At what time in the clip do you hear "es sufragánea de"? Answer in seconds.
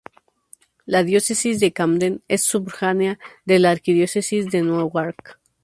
2.27-3.59